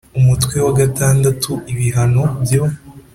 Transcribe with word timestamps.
Umutwe 0.19 0.55
wa 0.65 0.71
vi 0.77 0.83
ibihano 1.73 2.23
byo 2.43 2.61